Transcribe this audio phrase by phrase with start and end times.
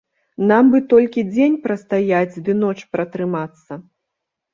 [0.51, 3.79] Нам бы толькі дзень прастаяць ды ноч пратрымацца.